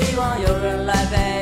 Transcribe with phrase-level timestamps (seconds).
[0.00, 1.37] 希望有人来陪。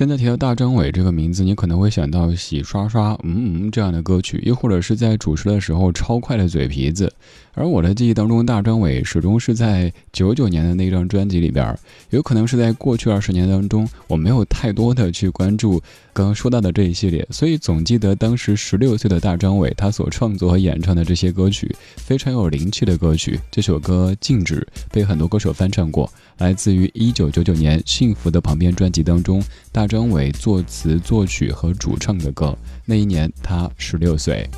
[0.00, 7.12] 现在提到大张伟这个名字，你可能会想到洗刷刷、嗯嗯这样的歌曲，又或者是在主持的时候超快的嘴皮子。
[7.54, 11.76] 而我的记忆当中，大张伟始终是在九九年的那张专辑里边，
[12.10, 23.38] 有可能是在过去二十年当中，我没有太多的去关注刚刚说到的这一系列，所以总记得当时十六岁的大张伟他所创作和演唱的这些歌曲，非常有灵气的歌曲。
[23.50, 26.10] 这首歌《静止》被很多歌手翻唱过。
[26.38, 32.56] 来自于一九九九年《幸福的旁边》专辑当中，大张伟作词作曲和主唱的歌。
[32.86, 34.48] 那一年他十六岁，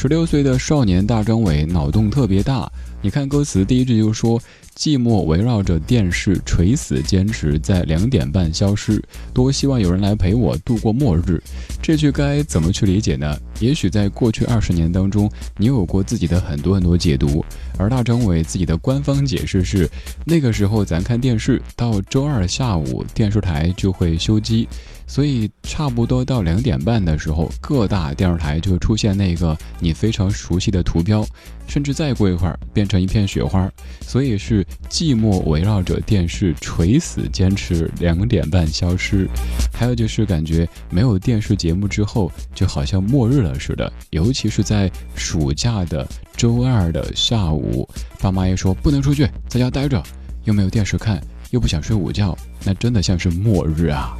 [0.00, 2.70] 十六岁的少年大张伟脑洞特别大。
[3.02, 4.40] 你看歌词第一句就说。
[4.76, 9.02] 寂寞围绕着电视，垂死坚持在两点半消失。
[9.34, 11.42] 多希望有人来陪我度过末日。
[11.82, 13.36] 这句该怎么去理解呢？
[13.58, 17.44] 也许在过去二十年当中，你有过自己的很多很多解读。
[17.76, 19.90] 而大张伟自己的官方解释是：
[20.24, 24.68] 那个时候咱看电视，到周二下午电视台就会休机，
[25.08, 31.26] 所以差不多到两点半的时候，各大电视台就出现那个你非常熟悉的图标，
[31.66, 32.98] 甚至再过一会儿变成。
[32.98, 33.70] 一片雪花，
[34.00, 39.28] 所以是寂寞围绕着电视垂死坚持两点半消失。
[39.72, 46.04] 还有就是感觉没有电视节目之后，就好像末日了似的，尤其是在暑假的
[46.36, 47.88] 周二的下午，
[48.20, 50.02] 爸妈一说不能出去，在家待着，
[50.42, 54.18] 又没有电视看，又不想睡午觉，那真的像是末日啊。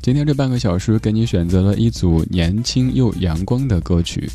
[0.00, 4.28] 今天这半个小时，给你选择了一组年轻又阳光的歌曲。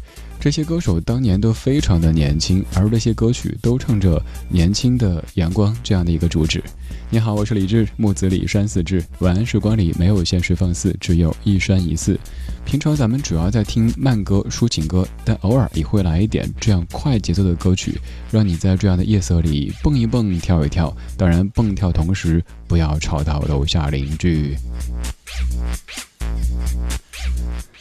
[0.48, 4.18] 这些歌手当年都非常的年轻，而这些歌曲都唱着
[4.48, 6.64] 年轻的阳光这样的一个主旨。
[7.10, 9.04] 你好，我是李志，木子李山寺志。
[9.20, 12.18] 晚安时光里没有现实放肆，只有一山一寺。
[12.64, 18.00] 平常咱们主要在听慢歌、抒情歌，但偶尔也会来一点这样快节奏的歌曲，
[18.32, 20.96] 让你在这样的夜色里蹦一蹦、跳一跳。
[21.18, 24.56] 当然，蹦跳同时不要吵到楼下邻居。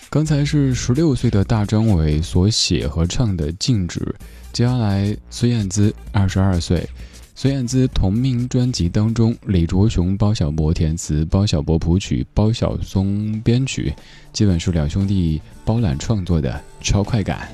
[0.09, 4.01] 刚才是十六岁的大张伟所写和唱的《静止》，
[4.53, 6.89] 接下来孙燕姿二十二岁，
[7.35, 13.93] 孙燕姿同名专辑当中，李卓雄、包小柏填词，包小柏谱曲，包小松编曲，
[14.33, 17.49] 基本是两兄弟包揽创作的超快感。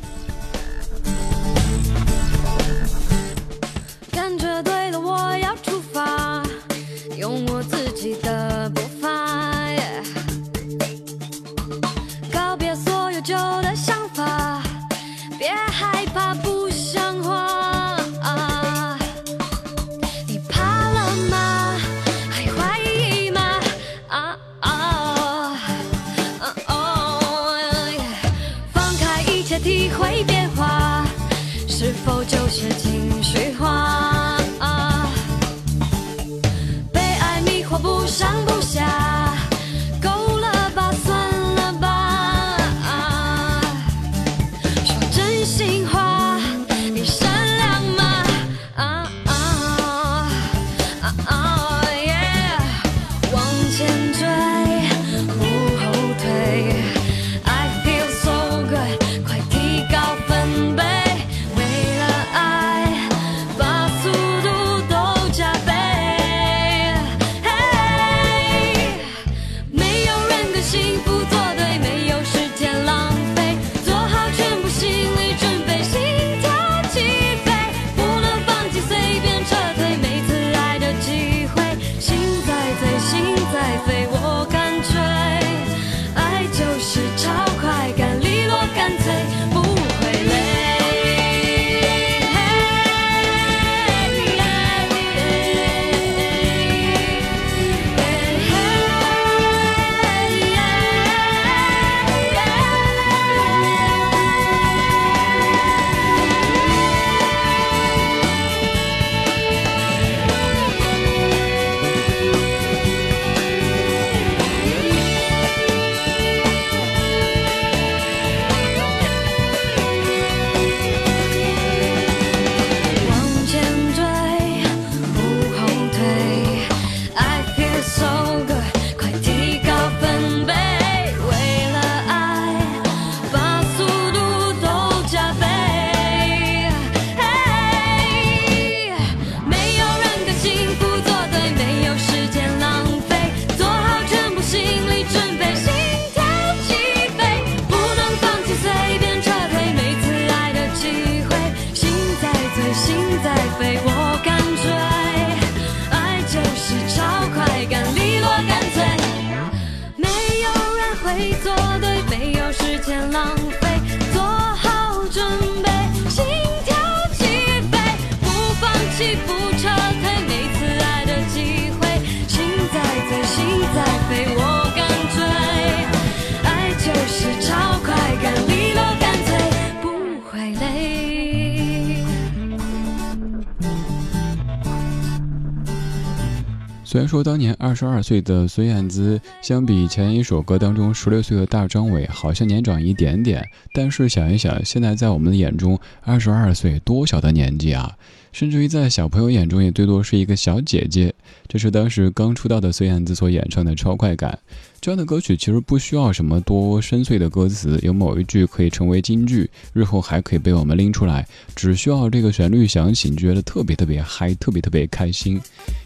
[186.92, 197.96] 虽然说当年二十二岁的孙燕姿，相比前一首歌当中十六岁的大张伟，好像年长一点点，但是想一想，现在在我们的眼中，二十二岁多小的年纪啊！
[198.32, 201.14] 甚至于在小朋友眼中也最多是一个小姐姐。
[201.46, 204.38] 这是当时刚出道的孙燕姿所演唱的《超快感》。
[204.80, 211.24] 这样的歌曲其实不需要什么多深邃的歌词，有某一句可以成为金句，日后还可以被我们拎出来。
[211.54, 215.40] 只需要这个旋律响起，你觉得特别特别嗨，特别特别开心。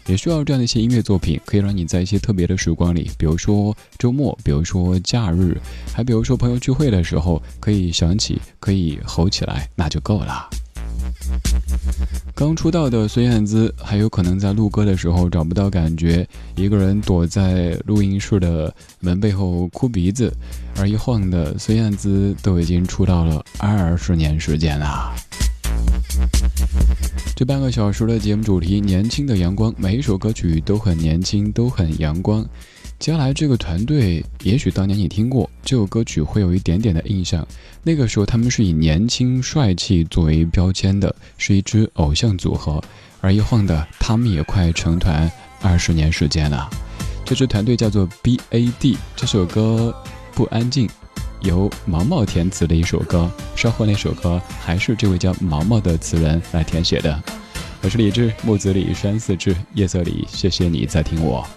[0.07, 5.55] 也需要这样的一些音乐作品，可以让你在一些特别的时光里，比如说周末，比如说假日，
[5.93, 10.49] 还比如说朋友聚会的时候，可以响起，可以吼起来，那就够了。
[12.35, 20.31] 刚出道的孙燕姿，还有可能在录歌的时候找不到感觉，一个人躲在录音室的门背后哭鼻子。
[20.77, 25.13] 而一晃的孙燕姿都已经出道了二十年时间了。
[27.35, 32.47] 这半个小时的节目主题：年轻的阳光，每一首歌曲都很年轻，都很阳光。
[32.99, 37.47] 接下来这个团队，也许当年你听过这首歌曲，会有一点点的印象。
[37.83, 42.83] 那个时候他们是以年轻帅气作为标签的，是一支偶像组合。
[43.21, 46.67] 而一晃的，他们也快成团二十年时间了。
[47.23, 48.97] 这支团队叫做 B A D。
[49.15, 49.95] 这首歌
[50.33, 50.89] 不安静，
[51.41, 53.31] 由毛毛填词的一首歌。
[53.55, 57.23] 稍后那首歌还是这位叫毛毛的词人来填写的。
[57.83, 61.47] 我是李志，木子李，山寺志，夜色里，谢谢你在听我。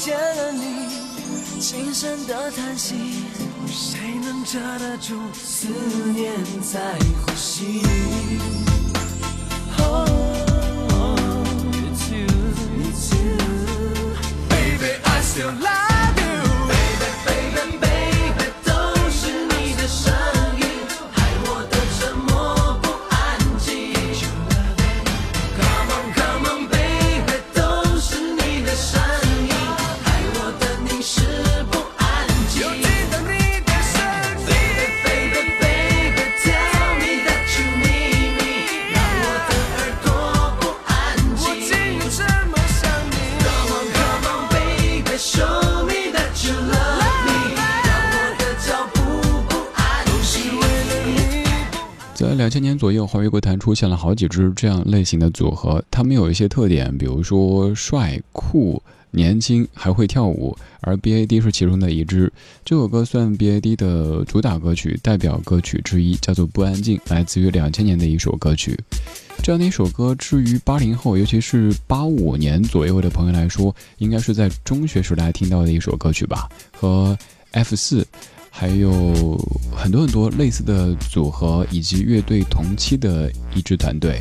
[0.00, 3.26] 见了你，轻声的叹息，
[3.66, 5.68] 谁能遮得住思
[6.14, 6.80] 念在
[7.20, 7.82] 呼吸
[9.78, 11.44] ？Oh,
[11.84, 12.26] it's you,
[12.82, 13.36] it's you,
[14.48, 15.89] baby, I still love.
[52.50, 60.58] 两千年左右，华语歌坛出现了好几支这样类型的组合，他们有一些特点，比如说帅、酷、年轻，还会跳舞。
[60.80, 62.32] 而 B A D 是其中的一支。
[62.64, 68.76] 这首歌算 B A D 的主打歌曲、代表歌曲之一，叫做《不安静》，来自于两千年的一首歌曲。
[69.44, 76.48] 这样的一首歌，至于八零后，尤其是八五年左右的朋友来说，应该是在中学时代听到的一首歌曲吧？
[76.72, 77.16] 和
[77.52, 78.04] F 四。
[78.50, 79.38] 还有
[79.74, 84.20] 很多很多类似的组合，以及乐队同期的一支团队。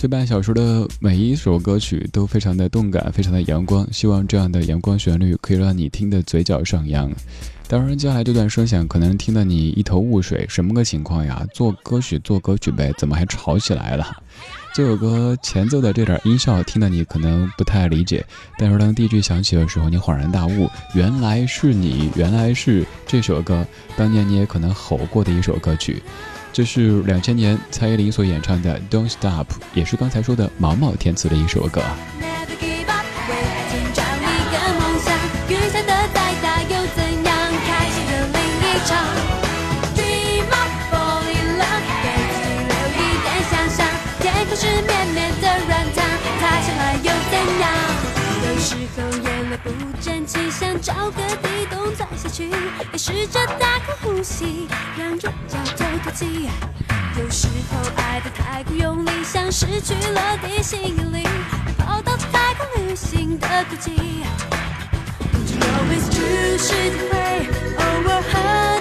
[0.00, 3.84] 这半小时的每一首歌曲都非常的动感，非常的阳光。
[3.92, 7.10] 希望这样的阳光旋律可以让你听得嘴角上扬。
[7.66, 11.44] 当然，接下来这段声响可能听得你一头雾水，什么个情况呀？
[11.52, 14.06] 做歌曲做歌曲呗，怎么还吵起来了？
[14.78, 18.24] 这首歌前奏的这点音效听得你可能不太理解，
[18.56, 23.66] 但是当第一句响起的时候，你恍然大悟，原来是你，原来是这首歌，
[23.96, 26.00] 当年你也可能吼过的一首歌曲。
[26.52, 31.82] 这是两千年蔡依林所演唱的《Don't Stop》，也是刚才说的毛毛填词的一首歌。
[50.58, 52.50] 想找个地洞钻下去，
[52.92, 54.66] 也试着大口呼吸，
[54.98, 56.50] 让眼角透透气。
[57.16, 61.24] 有时候爱得太过用力，像失去了地心引力，
[61.78, 64.24] 跑到太空旅行的轨迹。
[65.32, 66.58] Don't you know it's true？
[66.58, 67.46] 世界会，
[67.78, 68.77] 偶尔和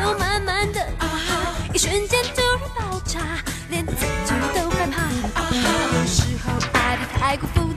[0.00, 0.80] 就慢慢的，
[1.74, 3.20] 一瞬间突然爆炸，
[3.68, 5.10] 连自己都害怕。
[5.10, 7.67] 有时候爱的太过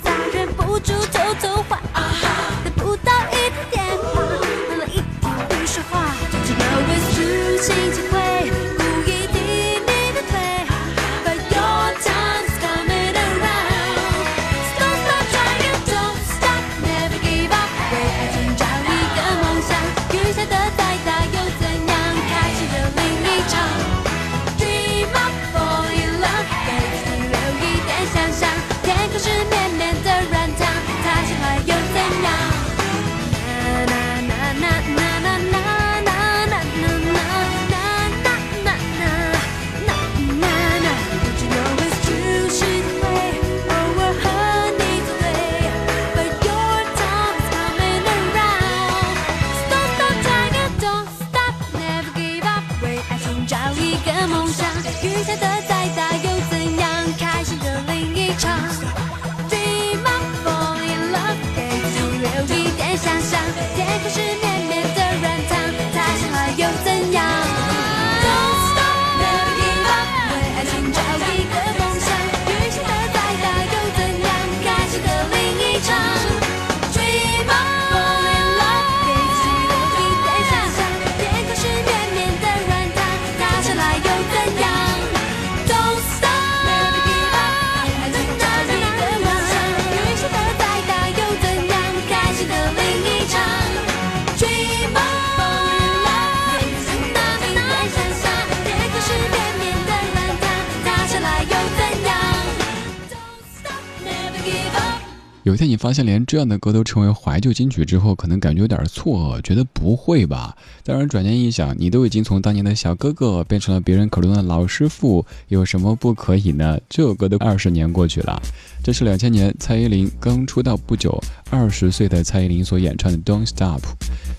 [105.51, 110.55] 有一天你发现连这样的歌都成为怀旧金曲之后，可能感觉有点错愕，觉得不会吧？
[110.81, 116.79] 当然，转念一想，你都已经从当年的小哥哥变成了别人口中的老师傅，有什么不可以呢？
[116.87, 118.41] 这首歌都二十年过去了，
[118.81, 123.81] 这是两千年蔡依林刚出道不久，二十岁的蔡依林所演唱的《Don't Stop》。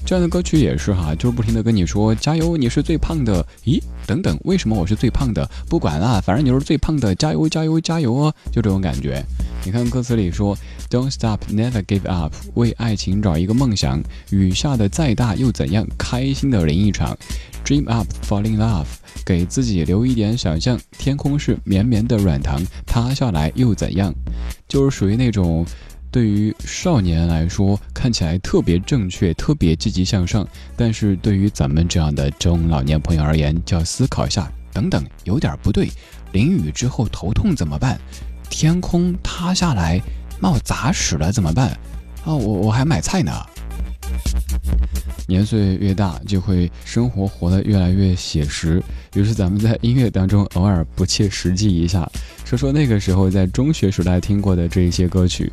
[0.07, 3.47] 这样的歌曲也是哈，就是不停的跟你说加油，你是最胖的。
[3.67, 5.47] 咦，等等，为什么我是最胖的？
[5.69, 8.35] 不管了，反正你是最胖的，加油，加油，加油哦！
[8.51, 9.23] 就这种感觉。
[9.63, 10.57] 你看歌词里说。
[10.93, 12.35] Don't stop, never give up。
[12.53, 15.87] 为爱情找一个梦想，雨下的再大又怎样？
[15.97, 17.17] 开心的淋一场。
[17.65, 18.85] Dream up, falling love。
[19.25, 20.79] 给自己留一点想象。
[20.99, 24.13] 天空是绵绵的软糖，塌下来又怎样？
[24.69, 25.65] 就是属于那种，
[26.11, 34.53] 对于少年来说看起来特别正确、特别积极向上，但是对于咱们这样的中老年朋友而言，就要思考一下。
[34.75, 35.89] 等等，有点不对。
[36.33, 37.99] 淋雨之后头痛怎么办？
[38.51, 39.99] 天空塌下来。
[40.43, 41.69] 那我砸屎了怎么办？
[42.25, 43.33] 啊，我我还买菜呢。
[45.29, 48.83] 年岁越大，就会生活活得越来越写实。
[49.15, 52.11] 于是咱们在音乐当中偶尔不切实际一下，
[52.45, 55.51] 说说那个时候在中学时代听过的这一些歌曲。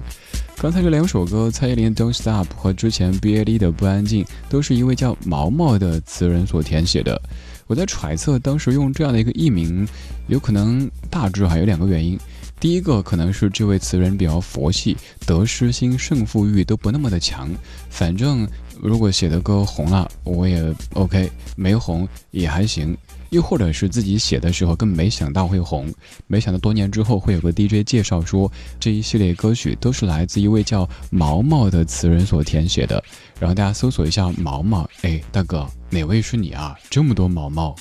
[0.58, 7.22] 刚才这两首歌，蔡依林《Don't Stop》和之前 B.A.D 的《不安静》，都是一位叫毛毛的词人所填写的。
[7.68, 9.88] 我在揣测，当时用这样的一个艺名，
[10.26, 12.20] 有可能大致还有两个原因。
[12.60, 17.50] 第一个可能是这位词人比较佛系，得失心、胜负欲都不那么的强。
[17.90, 18.48] 反正
[18.82, 20.62] 如果写的歌红了，我也
[20.94, 22.96] OK；没红也还行。
[23.30, 25.88] 又或者是自己写的时候根本没想到会红，
[26.26, 33.02] 没想到多年之后会有个 DJ 介绍说这一系列歌曲都是来自一位叫毛毛的词人所填写的。
[33.40, 36.76] 然后大家搜索一下毛毛，哎，大哥，哪位是你啊？
[36.90, 37.76] 这么多毛毛。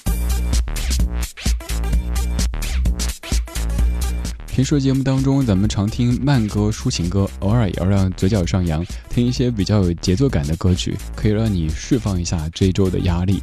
[4.58, 13.40] 平时节目当中，咱们常听慢歌、抒情歌，偶尔也要让嘴角上扬，听一些比较有节奏感的歌曲，可以让你释放一下这一周的压力。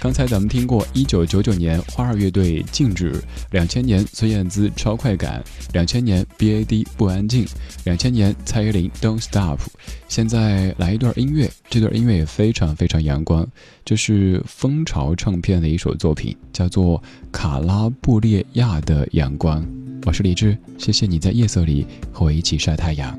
[0.00, 3.12] 刚才咱们听过一九九九年花儿乐队《静止》，
[3.50, 7.44] 两千年孙燕姿《超快感》，两千年 BAD 不安静，
[7.84, 9.58] 两千年蔡依林《Don't Stop》。
[10.06, 13.44] 现在来一段音乐，这段音乐也非常非常阳光，
[13.84, 17.00] 这是蜂巢唱片的一首作品，叫做
[17.32, 19.60] 《卡拉布列亚的阳光》。
[20.06, 23.18] 我是李志，谢谢你在夜色里和我一起晒太阳。